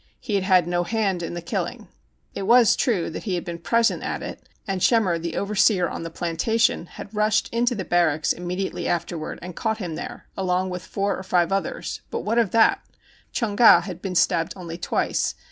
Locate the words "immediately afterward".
8.33-9.37